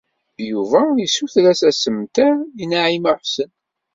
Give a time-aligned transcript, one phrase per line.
[0.49, 3.51] Yuba yessuter-as asemter i Naɛima u Ḥsen.